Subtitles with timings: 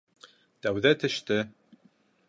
[0.67, 1.41] —Тәүҙә теште...